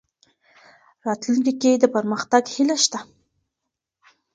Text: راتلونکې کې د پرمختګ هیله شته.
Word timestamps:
راتلونکې 1.05 1.53
کې 1.61 1.71
د 1.79 1.83
پرمختګ 1.95 2.43
هیله 2.55 2.77
شته. 2.83 2.99